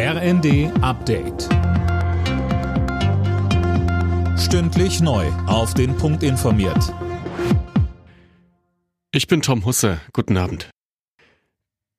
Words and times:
RND 0.00 0.70
Update. 0.80 1.48
Stündlich 4.38 5.00
neu. 5.00 5.26
Auf 5.48 5.74
den 5.74 5.96
Punkt 5.96 6.22
informiert. 6.22 6.94
Ich 9.10 9.26
bin 9.26 9.42
Tom 9.42 9.64
Husse. 9.64 10.00
Guten 10.12 10.36
Abend. 10.36 10.70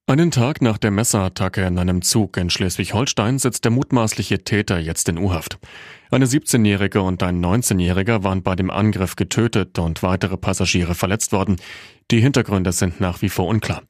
Einen 0.08 0.32
Tag 0.32 0.62
nach 0.62 0.78
der 0.78 0.92
Messerattacke 0.92 1.66
in 1.66 1.78
einem 1.78 2.02
Zug 2.02 2.38
in 2.38 2.50
Schleswig-Holstein 2.50 3.38
sitzt 3.38 3.66
der 3.66 3.72
mutmaßliche 3.72 4.46
Täter 4.46 4.80
jetzt 4.80 5.10
in 5.10 5.18
U-Haft. 5.18 5.60
Eine 6.10 6.26
17-Jährige 6.26 7.02
und 7.02 7.22
ein 7.22 7.44
19-Jähriger 7.44 8.24
waren 8.24 8.44
bei 8.44 8.56
dem 8.56 8.70
Angriff 8.70 9.18
getötet 9.18 9.78
und 9.78 10.04
weitere 10.04 10.38
Passagiere 10.38 10.96
verletzt 10.96 11.34
worden. 11.34 11.58
Die 12.12 12.22
Hintergründe 12.22 12.72
sind 12.72 13.02
nach 13.02 13.22
wie 13.22 13.30
vor 13.30 13.48
unklar. 13.48 13.82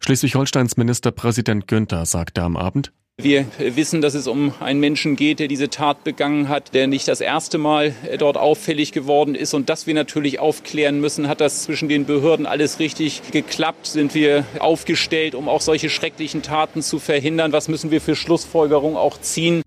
Schleswig-Holsteins 0.00 0.76
Ministerpräsident 0.76 1.66
Günther 1.66 2.04
sagte 2.04 2.42
am 2.42 2.58
Abend, 2.58 2.92
wir 3.16 3.46
wissen, 3.58 4.00
dass 4.00 4.14
es 4.14 4.26
um 4.26 4.52
einen 4.58 4.80
Menschen 4.80 5.14
geht, 5.14 5.38
der 5.38 5.46
diese 5.46 5.70
Tat 5.70 6.02
begangen 6.02 6.48
hat, 6.48 6.74
der 6.74 6.88
nicht 6.88 7.06
das 7.06 7.20
erste 7.20 7.58
Mal 7.58 7.94
dort 8.18 8.36
auffällig 8.36 8.90
geworden 8.90 9.36
ist 9.36 9.54
und 9.54 9.68
dass 9.68 9.86
wir 9.86 9.94
natürlich 9.94 10.40
aufklären 10.40 11.00
müssen, 11.00 11.28
hat 11.28 11.40
das 11.40 11.62
zwischen 11.62 11.88
den 11.88 12.06
Behörden 12.06 12.44
alles 12.44 12.80
richtig 12.80 13.22
geklappt? 13.30 13.86
Sind 13.86 14.14
wir 14.14 14.44
aufgestellt, 14.58 15.36
um 15.36 15.48
auch 15.48 15.60
solche 15.60 15.90
schrecklichen 15.90 16.42
Taten 16.42 16.82
zu 16.82 16.98
verhindern? 16.98 17.52
Was 17.52 17.68
müssen 17.68 17.92
wir 17.92 18.00
für 18.00 18.16
Schlussfolgerungen 18.16 18.96
auch 18.96 19.20
ziehen? 19.20 19.62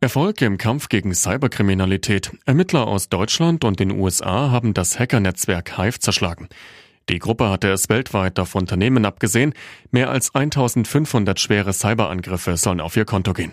Erfolg 0.00 0.40
im 0.42 0.58
Kampf 0.58 0.88
gegen 0.88 1.14
Cyberkriminalität. 1.14 2.30
Ermittler 2.44 2.86
aus 2.86 3.08
Deutschland 3.08 3.64
und 3.64 3.80
den 3.80 3.90
USA 3.90 4.52
haben 4.52 4.72
das 4.72 5.00
Hackernetzwerk 5.00 5.76
Hive 5.76 5.98
zerschlagen. 5.98 6.48
Die 7.08 7.20
Gruppe 7.20 7.50
hatte 7.50 7.70
es 7.70 7.88
weltweit 7.88 8.38
auf 8.40 8.54
Unternehmen 8.54 9.04
abgesehen. 9.04 9.54
Mehr 9.90 10.10
als 10.10 10.34
1500 10.34 11.38
schwere 11.38 11.72
Cyberangriffe 11.72 12.56
sollen 12.56 12.80
auf 12.80 12.96
ihr 12.96 13.04
Konto 13.04 13.32
gehen. 13.32 13.52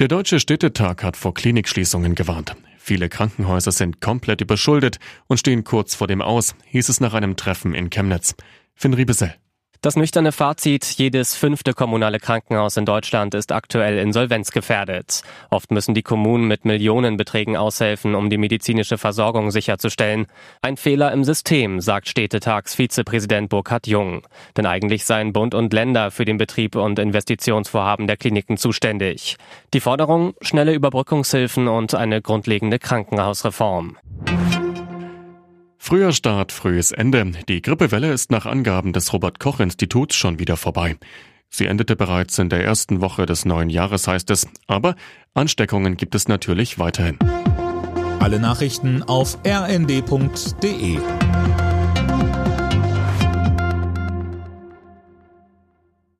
Der 0.00 0.08
Deutsche 0.08 0.40
Städtetag 0.40 1.02
hat 1.02 1.16
vor 1.16 1.34
Klinikschließungen 1.34 2.14
gewarnt. 2.14 2.56
Viele 2.78 3.08
Krankenhäuser 3.08 3.72
sind 3.72 4.00
komplett 4.00 4.40
überschuldet 4.40 4.98
und 5.26 5.38
stehen 5.38 5.64
kurz 5.64 5.94
vor 5.94 6.06
dem 6.06 6.22
Aus, 6.22 6.54
hieß 6.66 6.88
es 6.88 7.00
nach 7.00 7.14
einem 7.14 7.36
Treffen 7.36 7.74
in 7.74 7.90
Chemnitz. 7.90 8.34
Finn 8.74 8.94
Riebesell. 8.94 9.34
Das 9.80 9.94
nüchterne 9.94 10.32
Fazit, 10.32 10.84
jedes 10.96 11.36
fünfte 11.36 11.72
kommunale 11.72 12.18
Krankenhaus 12.18 12.76
in 12.76 12.84
Deutschland 12.84 13.34
ist 13.34 13.52
aktuell 13.52 13.98
insolvenzgefährdet. 13.98 15.22
Oft 15.50 15.70
müssen 15.70 15.94
die 15.94 16.02
Kommunen 16.02 16.48
mit 16.48 16.64
Millionenbeträgen 16.64 17.56
aushelfen, 17.56 18.16
um 18.16 18.28
die 18.28 18.38
medizinische 18.38 18.98
Versorgung 18.98 19.52
sicherzustellen. 19.52 20.26
Ein 20.62 20.76
Fehler 20.76 21.12
im 21.12 21.22
System, 21.22 21.80
sagt 21.80 22.08
Städtetags-Vizepräsident 22.08 23.50
Burkhard 23.50 23.86
Jung. 23.86 24.22
Denn 24.56 24.66
eigentlich 24.66 25.04
seien 25.04 25.32
Bund 25.32 25.54
und 25.54 25.72
Länder 25.72 26.10
für 26.10 26.24
den 26.24 26.38
Betrieb 26.38 26.74
und 26.74 26.98
Investitionsvorhaben 26.98 28.08
der 28.08 28.16
Kliniken 28.16 28.56
zuständig. 28.56 29.36
Die 29.74 29.80
Forderung, 29.80 30.34
schnelle 30.40 30.74
Überbrückungshilfen 30.74 31.68
und 31.68 31.94
eine 31.94 32.20
grundlegende 32.20 32.80
Krankenhausreform. 32.80 33.96
Früher 35.88 36.12
Start, 36.12 36.52
frühes 36.52 36.92
Ende. 36.92 37.32
Die 37.48 37.62
Grippewelle 37.62 38.12
ist 38.12 38.30
nach 38.30 38.44
Angaben 38.44 38.92
des 38.92 39.10
Robert 39.14 39.40
Koch 39.40 39.58
Instituts 39.58 40.16
schon 40.16 40.38
wieder 40.38 40.58
vorbei. 40.58 40.98
Sie 41.48 41.64
endete 41.64 41.96
bereits 41.96 42.38
in 42.38 42.50
der 42.50 42.62
ersten 42.62 43.00
Woche 43.00 43.24
des 43.24 43.46
neuen 43.46 43.70
Jahres, 43.70 44.06
heißt 44.06 44.28
es. 44.28 44.46
Aber 44.66 44.96
Ansteckungen 45.32 45.96
gibt 45.96 46.14
es 46.14 46.28
natürlich 46.28 46.78
weiterhin. 46.78 47.18
Alle 48.20 48.38
Nachrichten 48.38 49.02
auf 49.02 49.38
rnd.de 49.46 50.98